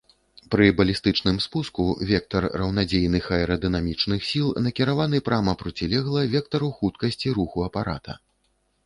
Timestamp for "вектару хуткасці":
6.33-7.35